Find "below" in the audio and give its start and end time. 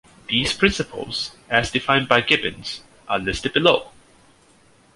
3.53-3.91